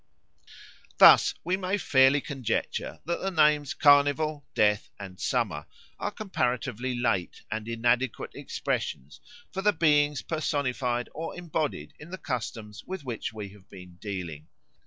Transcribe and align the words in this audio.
Thus 0.97 1.35
we 1.43 1.57
may 1.57 1.77
fairly 1.77 2.21
conjecture 2.21 3.01
that 3.05 3.21
the 3.21 3.29
names 3.29 3.75
Carnival, 3.75 4.47
Death, 4.55 4.89
and 4.99 5.19
Summer 5.19 5.67
are 5.99 6.09
comparatively 6.09 6.95
late 6.97 7.43
and 7.51 7.67
inadequate 7.67 8.31
expressions 8.33 9.21
for 9.51 9.61
the 9.61 9.73
beings 9.73 10.23
personified 10.23 11.07
or 11.13 11.37
embodied 11.37 11.93
in 11.99 12.09
the 12.09 12.17
customs 12.17 12.83
with 12.83 13.03
which 13.05 13.31
we 13.31 13.49
have 13.49 13.69
been 13.69 13.97
dealing. 13.97 14.47